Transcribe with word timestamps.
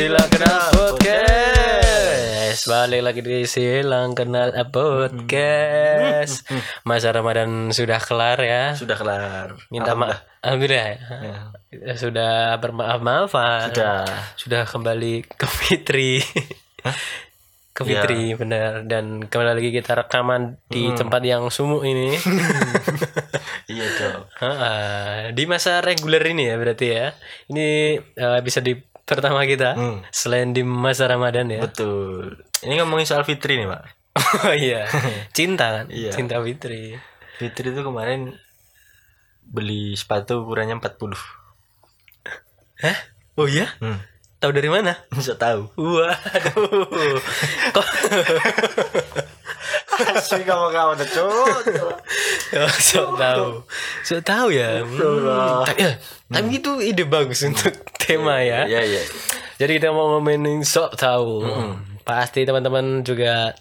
Silang 0.00 0.32
kenal 0.32 0.64
podcast. 0.72 2.60
Balik 2.64 3.04
lagi 3.04 3.20
di 3.20 3.44
Silang 3.44 4.16
kenal 4.16 4.48
podcast. 4.72 6.48
Masa 6.88 7.12
Ramadan 7.12 7.68
sudah 7.68 8.00
kelar 8.00 8.40
ya. 8.40 8.72
Sudah 8.72 8.96
kelar. 8.96 9.60
Minta 9.68 9.92
maaf. 9.92 10.24
Alhamdulillah 10.40 10.88
ya. 10.88 10.96
Ya. 11.68 12.00
Sudah 12.00 12.56
bermaaf 12.56 13.04
maafan. 13.04 13.76
Sudah. 13.76 14.08
Sudah 14.40 14.64
kembali 14.64 15.36
ke 15.36 15.44
Fitri. 15.44 16.24
ke 17.76 17.84
Fitri 17.84 18.32
benar 18.40 18.88
dan 18.88 19.28
kembali 19.28 19.60
lagi 19.60 19.68
kita 19.68 20.00
rekaman 20.00 20.56
di 20.72 20.96
tempat 20.96 21.20
yang 21.28 21.52
sumuk 21.52 21.84
ini. 21.84 22.16
Iya 23.70 23.86
dong. 23.86 24.26
Di 25.30 25.46
masa 25.46 25.78
reguler 25.78 26.34
ini 26.34 26.50
ya 26.50 26.58
berarti 26.58 26.86
ya. 26.90 27.14
Ini 27.54 27.68
eh, 28.02 28.40
bisa 28.42 28.58
di 28.58 28.74
pertama 29.10 29.42
kita 29.42 29.74
Hmm. 29.74 29.98
selain 30.08 30.54
di 30.54 30.62
masa 30.62 31.04
Ramadan 31.04 31.50
ya. 31.50 31.60
Betul. 31.60 32.38
Ini 32.62 32.78
ngomongin 32.78 33.04
soal 33.04 33.26
Fitri 33.26 33.58
nih, 33.58 33.66
Pak. 33.66 33.82
Oh 34.46 34.54
iya. 34.54 34.86
Cinta 35.36 35.74
kan? 35.74 35.86
Iya. 35.90 36.14
Cinta 36.14 36.38
Fitri. 36.38 36.94
Fitri 37.36 37.74
itu 37.74 37.82
kemarin 37.82 38.38
beli 39.42 39.92
sepatu 39.92 40.46
ukurannya 40.46 40.78
40. 40.78 41.18
Hah? 42.80 42.96
Oh 43.34 43.44
iya? 43.44 43.66
Hmm. 43.82 43.98
Tahu 44.38 44.52
dari 44.52 44.70
mana? 44.70 44.96
Bisa 45.10 45.34
tahu. 45.36 45.68
Waduh. 45.74 47.18
Kok 47.74 47.86
Asli 50.00 50.42
kamu-kamu 50.42 50.92
tuh, 51.04 51.08
Cuk. 51.12 51.64
Oh, 52.50 52.72
sok 52.80 53.08
tahu. 53.14 53.46
Sok 54.02 54.20
tahu 54.22 54.48
ya. 54.50 54.80
Hmm. 54.82 55.64
Tapi, 55.66 55.80
ya, 55.80 55.92
tapi 56.26 56.48
itu 56.56 56.72
ide 56.80 57.04
bagus 57.04 57.44
untuk 57.44 57.70
tema 58.00 58.40
ya. 58.40 58.66
Iya, 58.66 58.80
iya. 58.82 59.02
Jadi 59.60 59.76
kita 59.76 59.92
mau 59.92 60.16
ngomongin 60.16 60.64
sok 60.64 60.96
tahu. 60.96 61.44
Pasti 62.02 62.42
teman-teman 62.42 63.04
juga 63.04 63.52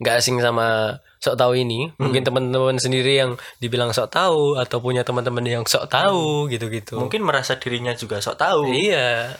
nggak 0.00 0.16
asing 0.16 0.40
sama 0.40 0.96
sok 1.20 1.36
tahu 1.36 1.52
ini. 1.52 1.92
Mungkin 2.00 2.24
teman-teman 2.24 2.80
sendiri 2.80 3.20
yang 3.20 3.36
dibilang 3.60 3.92
sok 3.92 4.08
tahu 4.08 4.56
atau 4.56 4.80
punya 4.80 5.04
teman-teman 5.04 5.44
yang 5.44 5.64
sok 5.68 5.92
tahu 5.92 6.48
gitu-gitu. 6.48 6.96
Mungkin 6.96 7.20
merasa 7.20 7.60
dirinya 7.60 7.92
juga 7.92 8.24
sok 8.24 8.40
tahu 8.40 8.72
Iya. 8.72 9.36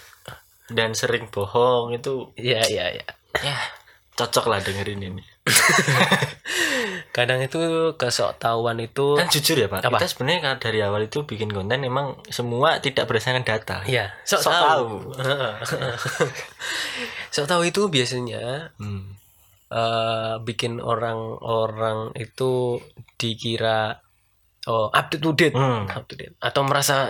dan 0.70 0.94
sering 0.94 1.27
bohong 1.33 1.97
itu 1.97 2.31
Iya, 2.39 2.62
iya, 2.69 2.84
iya. 2.94 3.06
ya 3.42 3.56
cocok 4.15 4.53
lah 4.53 4.61
dengerin 4.61 5.00
ini. 5.03 5.25
Kadang 7.11 7.41
itu 7.41 7.59
kesok 7.95 8.39
tahuan 8.39 8.79
itu 8.79 9.15
Kan 9.15 9.27
jujur 9.27 9.56
ya, 9.56 9.67
Pak. 9.67 9.83
Apa? 9.83 9.98
Kita 9.98 10.06
sebenarnya 10.09 10.41
kan 10.41 10.55
dari 10.59 10.79
awal 10.79 11.05
itu 11.05 11.23
bikin 11.23 11.51
konten 11.51 11.81
emang 11.81 12.15
semua 12.27 12.79
tidak 12.79 13.05
berdasarkan 13.05 13.43
data. 13.43 13.83
Iya, 13.83 14.11
sok, 14.23 14.41
Sok 14.41 14.53
tahu. 14.53 14.62
tahu. 14.62 14.87
sok 17.31 17.47
tahu 17.47 17.62
itu 17.65 17.81
biasanya 17.87 18.73
Hmm. 18.77 19.15
eh 19.71 20.34
bikin 20.41 20.78
orang-orang 20.78 22.11
itu 22.17 22.78
dikira 23.15 24.01
oh 24.67 24.89
up 24.89 25.06
to 25.09 25.33
date, 25.33 25.55
Hmm. 25.55 25.87
up 25.87 26.05
to 26.05 26.15
date 26.15 26.34
atau 26.39 26.61
merasa 26.62 27.09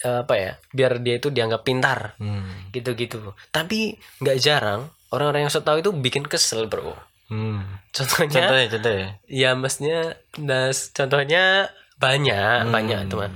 eh, 0.00 0.18
apa 0.20 0.34
ya 0.34 0.50
biar 0.68 0.98
dia 0.98 1.16
itu 1.16 1.28
dianggap 1.28 1.62
pintar 1.62 2.14
Hmm. 2.18 2.68
gitu-gitu 2.70 3.34
tapi 3.48 3.94
nggak 4.18 4.38
jarang 4.38 4.88
orang-orang 5.10 5.42
yang 5.42 5.50
sok 5.50 5.64
tahu 5.64 5.76
itu 5.78 5.90
bikin 5.92 6.24
kesel 6.24 6.66
bro 6.66 6.94
Hmm. 7.30 7.62
contohnya 7.90 8.42
Contohnya, 8.42 8.66
contohnya. 8.68 9.08
ya 9.24 9.50
mestinya 9.54 10.00
nah, 10.36 10.66
contohnya 10.70 11.70
banyak 11.96 12.58
Hmm. 12.66 12.74
banyak 12.74 13.06
teman 13.06 13.30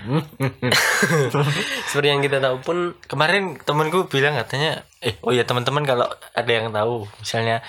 seperti 1.84 2.08
yang 2.08 2.22
kita 2.22 2.40
tahu 2.40 2.56
pun 2.60 2.78
Kemarin 3.04 3.60
temanku 3.60 4.08
bilang 4.08 4.32
katanya, 4.32 4.80
eh 4.98 5.12
oh 5.20 5.28
ya 5.28 5.44
teman-teman 5.44 5.84
kalau 5.84 6.08
ada 6.32 6.48
yang 6.48 6.70
tahu, 6.70 7.04
misalnya 7.18 7.60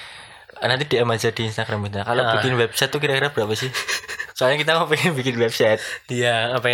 nanti 0.61 0.85
DM 0.85 1.09
aja 1.09 1.27
di 1.27 1.43
Instagram 1.43 1.89
kita. 1.89 2.05
Kalau 2.05 2.21
Ah. 2.21 2.37
bikin 2.37 2.55
website 2.55 2.87
tuh 2.87 3.01
kira-kira 3.01 3.33
berapa 3.33 3.51
sih? 3.51 3.67
Soalnya 4.31 4.57
kita 4.57 4.77
mau 4.77 4.87
pengen 4.87 5.11
bikin 5.11 5.35
website. 5.35 5.81
dia 6.05 6.53
apa 6.53 6.71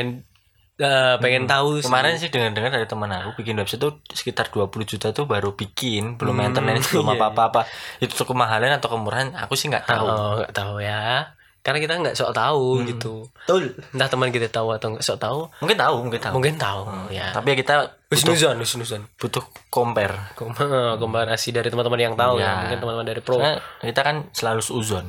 eh, 0.77 1.15
pengen 1.17 1.45
tahu 1.45 1.77
sih. 1.77 1.83
Hmm. 1.83 1.89
Kemarin 1.89 2.13
sih 2.15 2.29
dengar-dengar 2.29 2.71
dari 2.71 2.85
teman 2.85 3.09
aku 3.09 3.33
bikin 3.35 3.55
website 3.55 3.79
tuh 3.79 3.97
sekitar 4.07 4.47
20 4.47 4.69
juta 4.85 5.09
tuh 5.09 5.25
baru 5.25 5.51
bikin, 5.51 6.15
belum 6.15 6.33
maintenance, 6.33 6.87
belum 6.93 7.09
iya, 7.09 7.17
apa-apa. 7.23 7.65
Itu 7.97 8.13
tuh 8.13 8.27
kemahalan 8.27 8.71
atau 8.71 8.89
kemurahan, 8.89 9.33
aku 9.35 9.53
sih 9.53 9.67
nggak 9.67 9.85
tahu. 9.85 10.05
Oh, 10.05 10.39
tahu 10.47 10.79
ya. 10.79 11.33
Karena 11.57 11.83
kita 11.83 11.93
nggak 11.99 12.15
sok 12.15 12.31
tahu 12.31 12.79
Hmm. 12.79 12.85
gitu. 12.87 13.13
Betul. 13.43 13.75
Entah 13.91 14.07
teman 14.07 14.31
kita 14.31 14.47
tahu 14.47 14.71
atau 14.71 14.87
nggak 14.89 15.03
sok 15.03 15.19
tahu, 15.19 15.39
Mungkin 15.59 15.75
tahu, 15.75 15.95
mungkin 15.99 16.21
tahu. 16.21 16.33
mungkin 16.39 16.55
tahu 16.55 16.81
ya. 17.11 17.35
Tapi 17.35 17.47
ya 17.51 17.55
kita 17.57 17.75
Husnuzon, 18.07 18.55
husnuzon. 18.55 19.03
butuh 19.19 19.43
compare. 19.67 20.15
Kom- 20.31 20.55
Komparasi 21.01 21.51
dari 21.51 21.67
teman-teman 21.67 21.99
yang 21.99 22.15
tahu 22.15 22.39
ya. 22.39 22.45
Iya. 22.45 22.53
Mungkin 22.63 22.77
teman-teman 22.79 23.05
dari 23.05 23.19
pro. 23.19 23.35
Karena 23.35 23.59
kita 23.81 23.99
kan 23.99 24.15
selalu 24.31 24.61
seuzon. 24.63 25.05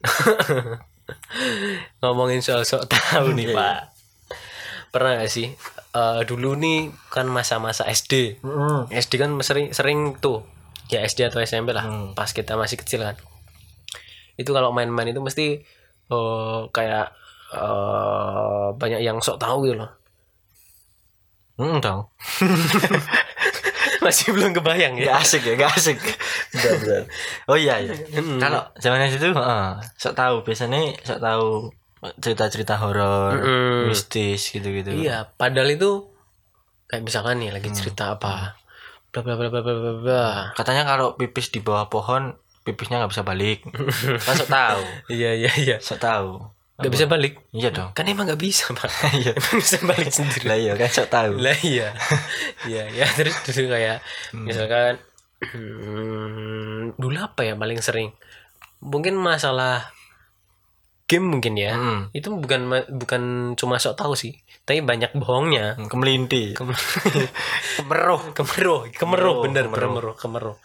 Ngomongin 2.00 2.40
soal 2.40 2.62
sok 2.62 2.86
tahu 2.86 3.34
nih, 3.34 3.50
Iya, 3.50 3.56
Pak. 3.56 3.78
Pernah 4.90 5.18
gak 5.18 5.30
sih 5.30 5.46
eh, 5.90 6.20
dulu 6.24 6.54
nih 6.54 6.78
kan 7.08 7.26
masa-masa 7.26 7.86
SD. 7.86 8.38
SD 8.90 9.12
kan 9.16 9.30
sering 9.40 9.70
sering 9.70 10.18
tuh 10.18 10.42
ya 10.86 11.00
SD 11.00 11.26
atau 11.26 11.38
SMP 11.38 11.70
lah 11.70 11.86
Hmm. 11.86 12.12
pas 12.12 12.26
kita 12.26 12.54
masih 12.54 12.74
kecil 12.74 13.00
kan 13.00 13.14
itu 14.34 14.50
kalau 14.50 14.74
main-main 14.74 15.06
itu 15.06 15.22
mesti 15.22 15.62
eh, 16.08 16.60
kayak 16.68 17.06
eh, 17.52 18.66
banyak 18.74 18.98
yang 18.98 19.18
sok 19.18 19.38
tahu 19.38 19.64
gitu 19.64 19.78
loh 19.78 19.90
Hmm, 21.54 21.76
dong. 21.76 22.08
masih 24.00 24.32
belum 24.32 24.56
kebayang 24.56 24.96
ya 24.96 25.12
Gak 25.12 25.18
asik 25.20 25.42
ya, 25.44 25.54
gak 25.54 25.76
asik. 25.76 26.00
Benar, 26.50 26.72
benar. 26.80 27.02
Oh 27.44 27.52
iya 27.54 27.76
iya. 27.78 27.92
Hmm. 28.16 28.40
Kalau 28.40 28.64
zaman 28.80 29.04
itu, 29.04 29.28
heeh, 29.28 29.66
sok 29.94 30.16
tahu 30.16 30.40
biasanya 30.40 30.80
sok 31.04 31.20
tahu 31.20 31.68
cerita-cerita 32.16 32.76
horor, 32.76 33.36
Mm-mm. 33.36 33.86
mistis 33.86 34.48
gitu-gitu. 34.48 34.88
iya 34.90 35.28
padahal 35.30 35.68
itu 35.68 36.08
kayak 36.86 37.02
misalkan 37.02 37.38
nih 37.38 37.50
lagi 37.50 37.68
cerita 37.70 38.16
apa 38.16 38.56
bla 39.08 39.20
bla 39.20 39.34
bla 39.34 39.48
bla 39.48 39.60
bla 39.60 39.74
bla 39.96 40.24
Katanya 40.52 40.82
kalau 40.84 41.14
pipis 41.14 41.48
di 41.48 41.58
bawah 41.58 41.86
pohon, 41.86 42.32
pipisnya 42.60 42.98
nggak 42.98 43.10
bisa 43.10 43.20
balik. 43.20 43.66
sok 44.24 44.48
tahu, 44.48 44.80
iya 45.08 45.34
iya 45.34 45.50
iya 45.52 45.76
sok 45.76 45.98
tahu. 45.98 46.40
nggak 46.76 46.88
bisa 46.90 47.04
balik 47.06 47.36
Iya 47.50 47.68
dong. 47.68 47.92
kan 47.92 48.08
emang 48.08 48.24
nggak 48.24 48.40
bisa 48.40 48.72
pak 48.72 48.88
Iya. 49.12 49.36
emang 49.38 49.56
bisa 49.58 49.76
balik 49.82 50.08
sendiri 50.08 50.44
Lah 50.46 50.56
iya 50.56 50.72
kan 50.74 50.88
sok 50.88 51.08
tahu. 51.08 51.32
lah 51.36 51.58
iya 51.60 51.92
iya 52.64 52.88
ya 52.88 53.04
terus 53.12 53.36
dulu 53.44 53.68
kayak 53.68 54.00
misalkan 54.32 54.96
hmm, 55.44 56.96
dulu 57.02 57.16
apa 57.18 57.44
ya 57.44 57.54
paling 57.54 57.78
sering 57.78 58.16
mungkin 58.80 59.12
masalah 59.14 59.92
game 61.10 61.26
mungkin 61.28 61.58
ya 61.58 61.74
Hmm. 61.74 62.00
itu 62.12 62.30
bukan 62.30 62.70
bukan 62.88 63.22
cuma 63.54 63.76
sok 63.76 63.98
tahu 63.98 64.14
sih 64.14 64.32
tapi 64.62 64.78
banyak 64.80 65.10
bohongnya 65.12 65.74
Kemelinti. 65.84 66.54
Kem- 66.54 66.70
Kemeruh. 67.76 68.30
kemeruh 68.30 68.80
kemeruh 68.86 68.90
Kemeruh, 68.92 69.34
bener 69.42 69.64
kemeruh 69.66 70.14
kemeruh 70.14 70.56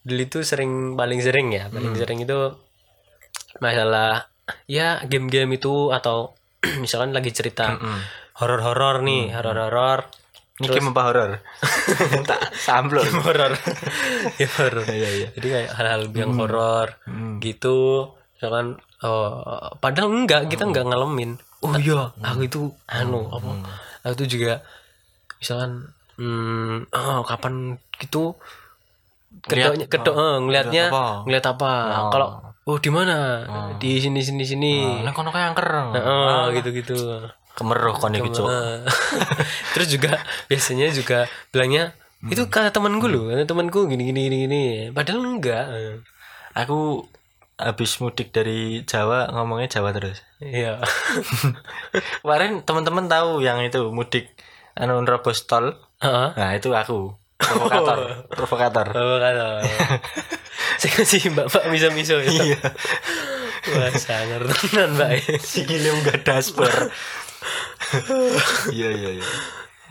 dulu 0.00 0.22
itu 0.22 0.38
sering 0.40 0.72
paling 0.94 1.20
sering 1.20 1.52
ya 1.52 1.68
paling 1.68 1.92
Hmm. 1.92 2.00
sering 2.00 2.18
itu 2.18 2.38
masalah 3.58 4.30
ya 4.64 5.02
game-game 5.04 5.54
itu 5.54 5.90
atau 5.90 6.32
misalkan 6.82 7.12
lagi 7.12 7.28
cerita 7.30 7.76
horor-horor 8.34 9.02
nih 9.02 9.30
horor-horor 9.30 10.08
Ini 10.58 10.66
game 10.68 10.90
apa 10.90 11.02
horor? 11.04 11.30
tak 12.30 12.50
samblok. 12.52 13.06
horor 13.22 13.54
ya 14.42 14.48
horor 14.56 14.86
Iya 14.86 15.08
iya. 15.12 15.28
jadi 15.32 15.46
kayak 15.48 15.70
hal-hal 15.72 16.02
yang 16.12 16.32
horor 16.34 16.98
Hmm. 17.04 17.38
gitu 17.38 18.10
misalkan 18.34 18.78
oh, 19.04 19.74
padahal 19.78 20.10
enggak 20.10 20.50
kita 20.50 20.66
enggak 20.66 20.86
ngalamin. 20.88 21.38
Oh 21.62 21.74
iya. 21.74 22.14
Aku 22.22 22.46
itu 22.46 22.70
anu 22.86 23.26
apa 23.34 23.50
aku 24.06 24.24
itu 24.24 24.38
juga 24.38 24.62
misalkan 25.42 25.90
hmm, 26.18 26.90
oh, 26.90 27.22
kapan 27.26 27.78
gitu 27.98 28.38
kedoknya 29.44 29.86
kedok 29.86 30.14
oh, 30.16 30.22
eh, 30.22 30.36
ngelihatnya 30.40 30.84
ngeliat 30.88 30.94
apa? 30.94 31.06
ngeliat 31.28 31.46
apa? 31.46 31.72
Oh. 31.72 32.10
kalau 32.10 32.28
oh 32.64 32.78
di 32.80 32.90
mana? 32.90 33.16
Di 33.76 34.00
sini 34.00 34.20
sini 34.24 34.44
sini. 34.44 34.74
Nah, 35.04 35.12
kono 35.12 35.30
kayak 35.30 35.56
oh 35.98 36.48
gitu 36.54 36.68
gitu 36.72 36.96
Kemeruh 37.58 37.98
kon 37.98 38.14
iki, 38.14 38.30
terus 39.74 39.90
juga 39.90 40.22
biasanya 40.46 40.94
juga 40.94 41.26
bilangnya 41.50 41.90
itu 42.30 42.46
kata 42.46 42.70
temanku 42.70 43.10
loh 43.10 43.34
kata 43.34 43.50
temanku 43.50 43.90
gini 43.90 44.14
gini 44.14 44.30
gini 44.30 44.36
gini. 44.46 44.64
Padahal 44.94 45.26
enggak. 45.26 45.66
Aku 46.54 47.02
habis 47.58 47.98
mudik 47.98 48.30
dari 48.30 48.86
Jawa 48.86 49.34
ngomongnya 49.34 49.78
Jawa 49.78 49.90
terus. 49.90 50.22
iya 50.38 50.78
Kemarin 52.22 52.62
teman-teman 52.62 53.10
tahu 53.10 53.42
yang 53.42 53.58
itu 53.66 53.90
mudik 53.90 54.30
anu 54.78 55.02
nerobos 55.02 55.42
tol. 55.50 55.74
Heeh. 55.98 56.28
Nah, 56.38 56.50
itu 56.54 56.70
aku. 56.70 57.18
Provokator, 57.38 58.30
provokator. 58.30 58.86
Kata. 58.94 59.48
Saya 60.80 60.90
kasih 60.94 61.34
bapak 61.34 61.70
bisa 61.74 61.90
miso 61.90 62.18
ya. 62.22 62.30
Iya. 62.30 62.58
Wah, 63.74 63.90
sangar 63.94 64.42
tenan, 64.46 64.94
Mbak. 64.94 65.42
Sikile 65.42 65.90
munggah 65.90 66.18
dashboard. 66.22 66.90
Iya, 68.70 68.88
iya, 68.94 69.10
iya. 69.18 69.26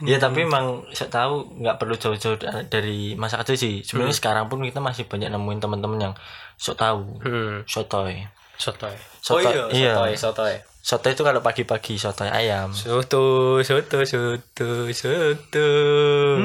Ya 0.00 0.16
tapi 0.16 0.42
emang 0.42 0.86
saya 0.90 1.08
tahu 1.08 1.58
nggak 1.58 1.76
perlu 1.76 1.94
jauh-jauh 1.94 2.36
da- 2.36 2.62
dari 2.62 3.14
masa 3.14 3.40
kecil 3.40 3.56
sih. 3.56 3.74
Sebenarnya 3.80 4.14
sekarang 4.14 4.46
pun 4.46 4.60
kita 4.60 4.78
masih 4.78 5.04
banyak 5.04 5.26
nemuin 5.28 5.58
teman-teman 5.58 5.98
yang 6.00 6.14
sok 6.54 6.76
tahu, 6.76 7.18
Hmm. 7.20 7.62
sotoy. 7.64 8.22
Sotoy. 8.54 8.94
Soto- 9.18 9.38
oh 9.38 9.40
iya, 9.40 9.64
iya. 9.70 9.92
sotoy, 9.94 10.12
sotoy. 10.14 10.54
Sotoy 10.80 11.12
itu 11.12 11.22
kalau 11.22 11.40
pagi-pagi 11.40 11.94
sotoy 11.94 12.26
ayam. 12.26 12.70
Soto, 12.70 13.58
soto, 13.60 13.98
soto, 14.02 14.68
soto, 14.88 15.66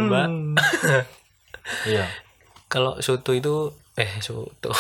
Mbak. 0.04 0.28
Iya. 1.86 2.06
Kalau 2.68 3.00
soto 3.00 3.32
itu 3.32 3.70
eh 3.94 4.20
soto. 4.20 4.74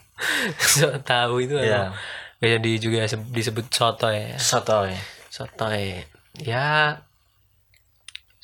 so 0.72 0.88
tahu 1.00 1.42
itu 1.42 1.56
Iya. 1.56 1.90
emang 1.90 1.92
biasa 2.38 2.58
di 2.60 2.72
juga 2.76 3.04
se- 3.04 3.28
disebut 3.28 3.66
soto 3.68 4.08
ya. 4.08 4.36
Sotoy. 4.36 4.92
Sotoy. 5.26 6.04
Ya 6.36 7.00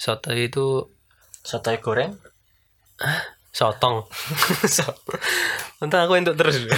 soto 0.01 0.33
itu 0.33 0.89
Sotoy 1.45 1.77
goreng? 1.81 2.17
sotong. 3.51 4.07
so, 4.77 4.85
Entah 5.81 6.05
aku 6.07 6.21
untuk 6.21 6.37
terus. 6.37 6.69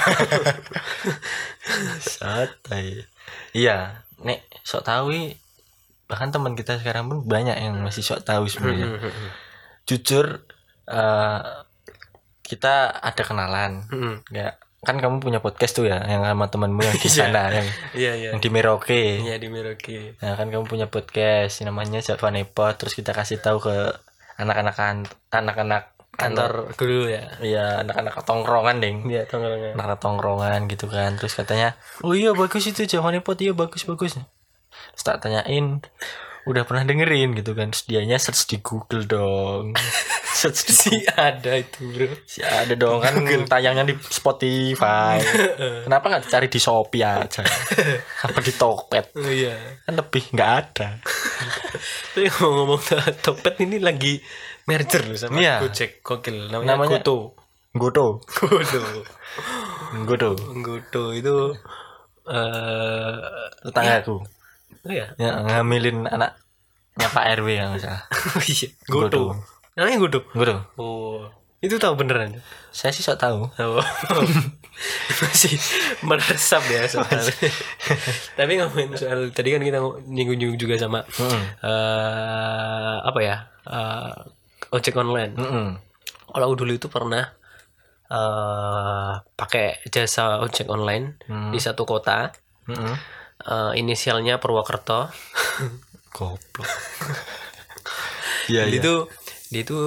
Sotoy. 2.19 3.03
Iya, 3.55 4.07
nek 4.23 4.47
sok 4.63 4.87
tahu 4.87 5.35
bahkan 6.07 6.31
teman 6.35 6.55
kita 6.55 6.79
sekarang 6.79 7.11
pun 7.11 7.19
banyak 7.27 7.59
yang 7.59 7.79
masih 7.83 8.03
sok 8.03 8.23
tahu 8.27 8.47
sebenarnya. 8.51 8.99
Jujur 9.87 10.47
eh 10.91 11.43
kita 12.43 12.91
ada 13.03 13.23
kenalan. 13.23 13.87
Hmm. 13.91 14.15
Ya, 14.31 14.59
kan 14.83 14.99
kamu 14.99 15.23
punya 15.23 15.39
podcast 15.39 15.79
tuh 15.79 15.87
ya 15.87 16.03
yang 16.03 16.23
sama 16.23 16.51
temanmu 16.51 16.83
yang 16.83 16.99
di 16.99 17.07
Iya. 17.07 17.19
sana 17.23 17.43
yang 17.49 17.67
Iya 17.95 18.13
iya. 18.19 18.29
yang 18.35 18.43
di 18.43 18.51
Merauke. 18.51 19.23
Iya 19.23 19.39
di 19.39 19.47
Merauke. 19.47 20.19
Nah, 20.19 20.35
kan 20.35 20.51
kamu 20.51 20.67
punya 20.67 20.87
podcast 20.87 21.63
namanya 21.63 22.03
Java 22.03 22.29
Nepot 22.29 22.75
terus 22.75 22.93
kita 22.93 23.11
kasih 23.11 23.39
tahu 23.39 23.63
ke 23.63 23.75
anak-anak 24.37 24.75
kan- 24.75 25.07
anak-anak 25.31 25.95
Kantor 26.13 26.77
dulu 26.77 27.09
ya. 27.09 27.25
Iya, 27.41 27.81
anak-anak 27.81 28.21
tongkrongan, 28.23 28.85
Ding. 28.85 29.09
Iya 29.09 29.25
tongkrongan. 29.25 29.81
Anak 29.81 29.97
tongkrongan 29.97 30.69
gitu 30.69 30.85
kan. 30.85 31.17
Terus 31.17 31.33
katanya, 31.33 31.73
"Oh 32.05 32.13
iya 32.13 32.37
bagus 32.37 32.69
itu 32.69 32.85
Java 32.85 33.09
Nepot, 33.09 33.33
iya 33.41 33.57
bagus 33.57 33.89
bagus." 33.89 34.21
Terus 34.21 35.03
tak 35.03 35.25
tanyain, 35.25 35.81
"Udah 36.45 36.63
pernah 36.63 36.83
dengerin?" 36.85 37.35
gitu 37.35 37.53
kan. 37.53 37.71
Terus 37.71 37.85
dianya 37.85 38.17
search 38.17 38.47
di 38.47 38.59
Google 38.59 39.05
dong. 39.05 39.73
search 40.43 40.67
di 40.67 40.73
Si 40.73 40.97
ada 41.07 41.55
itu 41.55 41.87
bro. 41.87 42.09
Si 42.25 42.41
ada 42.41 42.73
dong 42.75 42.99
kan 42.99 43.15
tayangnya 43.47 43.85
di 43.85 43.95
Spotify. 44.01 45.23
Kenapa 45.87 46.05
nggak 46.09 46.27
cari 46.27 46.49
di 46.49 46.59
Shopee 46.59 47.05
aja? 47.05 47.43
Apa 48.27 48.39
di 48.41 48.51
Tokped? 48.51 49.15
Oh, 49.15 49.29
iya. 49.29 49.55
Kan 49.85 49.95
lebih 49.95 50.25
nggak 50.33 50.51
ada. 50.51 50.89
Tapi 52.13 52.27
ngomong-ngomong 52.27 52.81
Tokped 53.21 53.55
ini 53.61 53.79
lagi 53.79 54.19
merger 54.65 55.07
loh 55.07 55.19
sama 55.19 55.39
Iya. 55.39 55.63
Gojek 55.63 56.03
Gokil 56.03 56.51
namanya, 56.51 56.75
Namanya- 56.75 57.03
Goto. 57.03 57.39
Godo. 57.73 58.21
Goto. 58.37 58.81
Godo. 60.05 60.31
Goto 60.61 61.05
itu 61.13 61.57
eh 62.25 63.17
Tetanggaku. 63.63 64.17
Oh 64.83 64.93
ya. 64.93 65.07
Ya, 65.17 65.31
ngambilin 65.41 66.05
anaknya 66.05 66.39
Pak 67.09 67.25
RW 67.39 67.49
yang 67.51 67.73
salah. 67.77 68.03
Oh 68.37 68.43
iya, 68.43 68.69
Goto. 68.85 69.23
Namanya. 69.75 69.97
Godo. 70.01 70.21
Oh. 70.77 71.25
Itu 71.59 71.79
tahu 71.79 71.95
beneran. 71.95 72.43
Saya 72.69 72.91
sih 72.91 73.01
sok 73.01 73.17
tahu. 73.17 73.47
Oh. 73.49 73.79
Masih 75.23 75.55
meresap 76.03 76.67
ya 76.67 76.83
soalnya. 76.85 77.23
Tapi 78.39 78.59
ngomongin 78.59 78.93
soal 78.95 79.31
tadi 79.31 79.55
kan 79.55 79.63
kita 79.63 79.79
nyinggung-nyinggung 80.05 80.59
juga 80.59 80.75
sama 80.75 81.07
Mm. 81.07 81.43
eh 81.63 82.97
apa 83.01 83.21
ya? 83.23 83.37
eh, 83.63 84.13
ojek 84.71 84.97
online. 84.97 85.39
Mm-mm. 85.39 85.67
Kalau 86.27 86.45
aku 86.51 86.57
dulu 86.59 86.73
itu 86.75 86.91
pernah 86.91 87.31
eh 88.11 89.13
pakai 89.33 89.87
jasa 89.87 90.43
ojek 90.43 90.67
online 90.67 91.23
Hmm. 91.25 91.55
di 91.55 91.63
satu 91.63 91.87
kota. 91.87 92.35
Mm-mm. 92.67 93.22
Eh, 93.43 93.73
inisialnya 93.77 94.39
Purwokerto. 94.39 95.11
Goblok. 96.11 96.67
Iya, 98.51 98.67
Dia 98.67 98.75
iya. 98.75 98.81
itu 98.83 98.95
dia 99.49 99.63
itu 99.63 99.79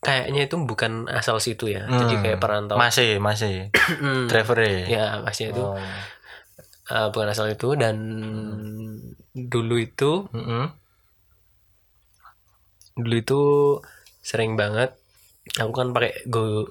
kayaknya 0.00 0.48
itu 0.48 0.56
bukan 0.56 1.04
asal 1.04 1.36
situ 1.36 1.68
ya. 1.68 1.84
Jadi 1.84 2.14
Hmm. 2.16 2.22
kayak 2.24 2.40
perantau. 2.40 2.80
Masih, 2.80 3.20
masih. 3.20 3.68
Driver 4.24 4.56
ya. 4.58 4.84
ya 4.88 5.04
masih 5.20 5.52
itu 5.52 5.60
Oh. 5.60 5.76
eh, 6.88 7.08
bukan 7.12 7.28
asal 7.28 7.52
itu 7.52 7.76
dan 7.76 7.96
dulu 9.36 9.76
itu 9.76 10.24
Mm-mm. 10.32 10.72
dulu 12.96 13.14
itu 13.14 13.40
sering 14.18 14.56
banget 14.56 14.96
aku 15.54 15.70
kan 15.70 15.92
pakai 15.92 16.24
go 16.26 16.64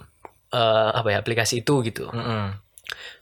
eh, 0.50 0.90
apa 0.92 1.08
ya 1.14 1.22
aplikasi 1.22 1.62
itu 1.62 1.86
gitu. 1.86 2.10
Mm-mm. 2.10 2.58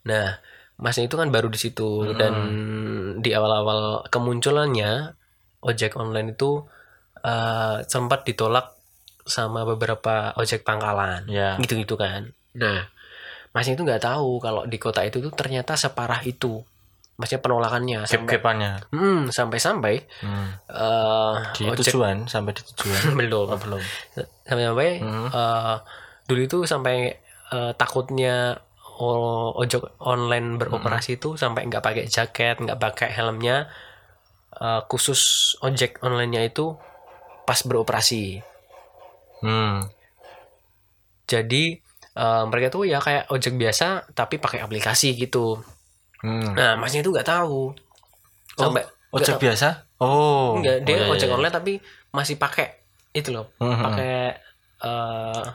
Nah, 0.08 0.28
masnya 0.76 1.06
itu 1.06 1.16
kan 1.16 1.30
baru 1.30 1.48
di 1.48 1.58
situ 1.58 2.14
dan 2.14 2.34
di 3.18 3.32
awal-awal 3.32 4.04
kemunculannya 4.08 5.16
ojek 5.62 5.96
online 5.96 6.34
itu 6.34 6.62
eh, 7.22 7.78
sempat 7.84 8.22
ditolak 8.24 8.76
sama 9.26 9.66
beberapa 9.66 10.30
ojek 10.36 10.62
pangkalan, 10.62 11.26
Ya. 11.26 11.58
gitu-gitu 11.58 11.98
kan. 11.98 12.30
Nah, 12.54 12.86
masnya 13.50 13.74
itu 13.74 13.82
nggak 13.82 14.04
tahu 14.04 14.38
kalau 14.38 14.64
di 14.64 14.78
kota 14.78 15.02
itu 15.02 15.18
tuh 15.18 15.34
ternyata 15.34 15.74
separah 15.74 16.22
itu, 16.22 16.62
masnya 17.16 17.40
penolakannya 17.40 18.06
Gap-gapannya. 18.06 18.92
Hmm, 18.92 19.26
sampai-sampai 19.28 20.06
Hmm. 20.22 20.54
Di 21.56 21.66
ojek 21.66 21.90
tujuan 21.90 22.30
sampai 22.30 22.54
di 22.54 22.62
tujuan. 22.68 23.02
belum 23.18 23.48
Oh, 23.48 23.58
belum. 23.58 23.82
sampai-sampai 24.44 24.90
Hmm. 25.02 25.28
eh, 25.32 25.76
dulu 26.28 26.42
itu 26.44 26.58
sampai 26.64 27.18
eh, 27.48 27.72
takutnya 27.74 28.62
ojek 28.96 29.84
online 30.00 30.56
beroperasi 30.56 31.20
itu 31.20 31.36
sampai 31.36 31.68
nggak 31.68 31.84
pakai 31.84 32.04
jaket 32.08 32.64
nggak 32.64 32.80
pakai 32.80 33.10
helmnya 33.12 33.68
eh, 34.56 34.82
khusus 34.88 35.22
ojek 35.60 36.00
onlinenya 36.00 36.48
itu 36.48 36.76
pas 37.44 37.60
beroperasi 37.62 38.40
Hmm. 39.44 39.86
jadi 41.28 41.64
eh, 42.16 42.44
mereka 42.48 42.68
tuh 42.72 42.88
ya 42.88 43.04
kayak 43.04 43.28
ojek 43.30 43.54
biasa 43.56 44.10
tapi 44.16 44.40
pakai 44.40 44.64
aplikasi 44.64 45.14
gitu 45.14 45.60
Hmm. 46.24 46.56
nah 46.58 46.74
masnya 46.80 47.04
itu 47.06 47.12
nggak 47.14 47.28
tahu 47.28 47.76
sampai 48.58 48.82
nggak 48.82 48.94
Ojek 49.14 49.36
tahu. 49.38 49.44
biasa? 49.46 49.70
Oh. 50.02 50.58
Enggak, 50.58 50.78
dia 50.84 50.96
Oh, 50.96 51.00
iya, 51.00 51.12
ojek 51.14 51.28
iya. 51.30 51.36
online 51.36 51.54
tapi 51.54 51.74
masih 52.10 52.36
pakai 52.36 52.68
itu 53.12 53.30
loh 53.32 53.52
Mhm. 53.62 53.84
pakai 53.84 54.12
eh 54.86 55.46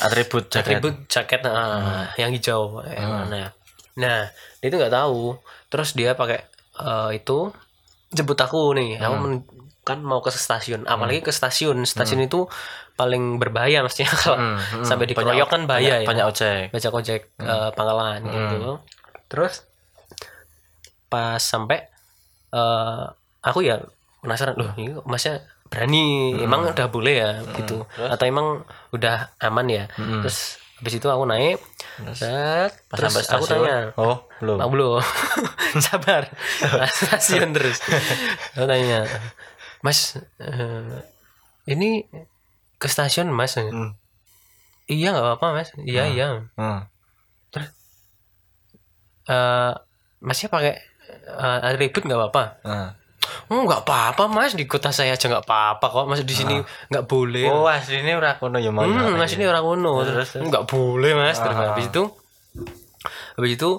Atribut 0.00 0.44
jaket. 0.46 0.78
atribut 0.78 0.94
jaket 1.08 1.40
nah, 1.42 2.08
yang 2.14 2.30
hijau 2.30 2.84
eh, 2.84 3.00
nah 3.00 3.48
nah 3.96 4.20
dia 4.60 4.66
itu 4.68 4.76
nggak 4.76 4.92
tahu. 4.92 5.36
Terus 5.66 5.92
dia 5.92 6.12
pakai 6.14 6.38
eh, 6.78 7.10
itu 7.16 7.50
jemput 8.12 8.36
aku 8.36 8.76
nih. 8.76 9.00
Aku 9.00 9.14
men- 9.16 9.46
kan 9.80 9.98
mau 10.04 10.20
ke 10.20 10.28
stasiun 10.30 10.84
apalagi 10.84 11.20
ke 11.20 11.32
stasiun. 11.32 11.82
Stasiun 11.82 12.20
itu 12.22 12.44
paling 12.94 13.40
berbahaya 13.40 13.80
mestinya 13.80 14.12
kalau 14.20 14.36
Hmm, 14.36 14.56
hmm. 14.60 14.84
sampai 14.84 15.08
dikeroyok 15.08 15.48
kan 15.48 15.64
bahaya 15.64 15.98
banyak, 15.98 16.04
ya. 16.04 16.08
banyak 16.08 16.24
ojek. 16.28 16.64
bajak 16.70 16.92
ojek 16.92 17.20
eh, 17.40 17.70
pangkalan 17.72 18.20
gitu. 18.28 18.78
Terus 19.26 19.64
pas 21.10 21.42
sampai 21.42 21.90
eh 22.50 23.04
aku 23.40 23.66
ya 23.66 23.82
penasaran 24.20 24.54
loh 24.54 24.70
ini 24.76 24.94
masnya 25.02 25.42
berani 25.70 26.34
emang 26.42 26.66
udah 26.66 26.86
boleh 26.90 27.14
ya 27.22 27.30
gitu. 27.56 27.86
Atau 27.96 28.26
emang 28.26 28.66
udah 28.90 29.30
aman 29.38 29.66
ya? 29.70 29.84
Terus 29.96 30.58
habis 30.80 30.96
itu 30.96 31.06
aku 31.06 31.28
naik 31.28 31.60
set, 32.16 32.72
Pas 32.88 32.96
terus 32.96 33.12
sampai 33.12 33.36
aku 33.36 33.44
tanya 33.46 33.76
Oh, 34.00 34.24
belum. 34.40 34.58
Aku 34.58 34.70
belum. 34.72 34.90
Sabar. 35.86 36.26
Stasiun 36.90 37.52
terus. 37.54 37.78
Aku 38.58 38.66
tanya 38.66 39.06
mas 39.80 40.20
eh, 40.40 41.00
ini 41.68 42.04
ke 42.76 42.88
stasiun 42.88 43.32
mas? 43.32 43.56
Hmm. 43.56 43.96
iya 44.90 45.14
nggak 45.14 45.24
apa-apa 45.24 45.46
mas. 45.54 45.70
Iya 45.80 46.04
iya. 46.10 46.28
Hmm. 46.58 46.84
eh 49.30 49.72
masnya 50.18 50.48
pakai 50.50 50.74
eh, 51.30 51.58
atribut 51.68 52.02
nggak 52.02 52.18
apa-apa? 52.18 52.44
Nah. 52.66 52.90
Oh 53.50 53.60
nggak 53.60 53.82
apa-apa 53.82 54.24
mas 54.26 54.54
di 54.54 54.64
kota 54.64 54.88
saya 54.88 55.12
aja 55.12 55.26
nggak 55.26 55.42
apa-apa 55.42 55.82
kok 55.84 56.06
mas 56.06 56.22
di 56.22 56.32
sini 56.32 56.62
nggak 56.86 57.04
boleh 57.04 57.44
Oh, 57.44 57.66
aslinya 57.66 58.14
ora 58.14 58.34
kono 58.34 58.56
ya 58.56 58.70
mau. 58.70 58.82
hmm, 58.82 59.14
mas 59.14 59.34
ini 59.34 59.44
orang 59.44 59.60
kuno 59.60 60.02
Terus, 60.02 60.28
terus. 60.32 60.46
nggak 60.46 60.64
boleh 60.64 61.12
mas 61.12 61.36
terus 61.36 61.52
Ah. 61.52 61.74
habis 61.74 61.86
itu 61.86 62.02
habis 63.34 63.52
itu 63.52 63.70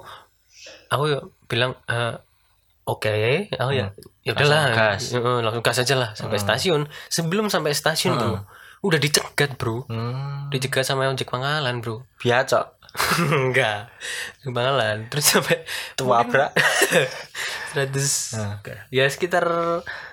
aku 0.87 1.03
ya 1.07 1.19
bilang 1.45 1.71
eh, 1.85 2.15
oke 2.83 3.15
aku 3.49 3.71
ya 3.71 3.95
ya 4.21 4.31
udahlah 4.31 4.61
Hmm. 4.67 4.75
Gas. 4.75 5.03
Hmm. 5.13 5.39
Langsung 5.39 5.63
gas 5.63 5.77
aja 5.77 5.95
lah 5.95 6.09
sampai 6.13 6.37
stasiun 6.37 6.81
sebelum 7.07 7.47
sampai 7.47 7.71
stasiun 7.71 8.13
bro 8.13 8.43
udah 8.81 8.97
dicegat 8.97 9.55
bro 9.55 9.85
Hmm. 9.85 10.49
dicegat 10.49 10.83
sama 10.83 11.07
ojek 11.07 11.25
pangkalan 11.25 11.79
bro 11.79 12.03
Biasa. 12.17 12.80
enggak. 13.47 13.87
Ojek 14.39 14.51
pangkalan 14.51 14.97
terus 15.07 15.25
sampai 15.27 15.63
Tua 15.95 16.23
brak. 16.23 16.51
100 17.71 18.35
Hmm. 18.35 18.59
ya 18.91 19.07
sekitar 19.07 19.47